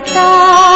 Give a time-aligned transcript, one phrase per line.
[0.00, 0.67] 到。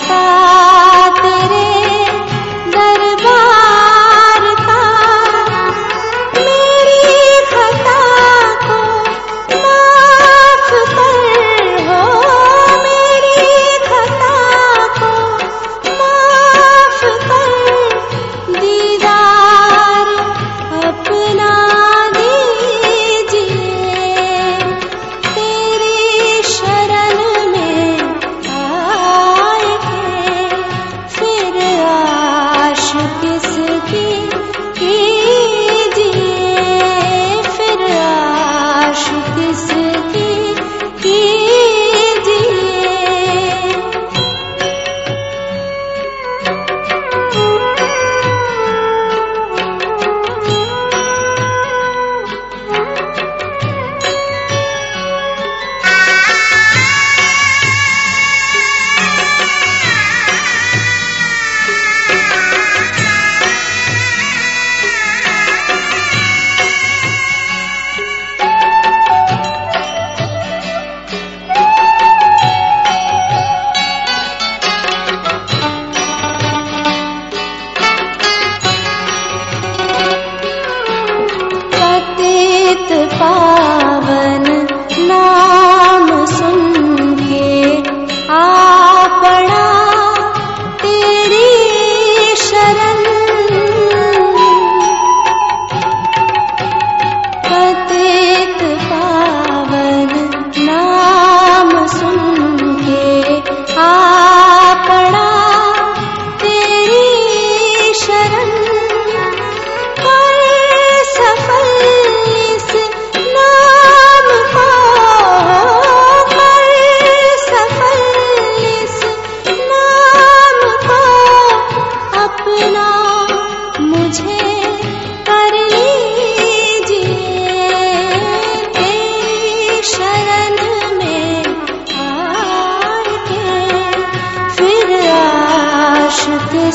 [0.00, 0.29] kata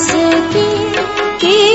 [0.10, 0.68] सके
[1.44, 1.75] के